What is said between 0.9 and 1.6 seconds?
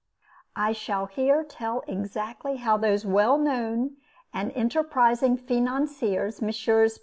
here